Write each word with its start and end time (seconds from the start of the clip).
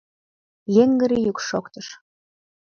Йыҥгыр 0.75 1.11
йӱк 1.23 1.37
шоктыш. 1.47 1.87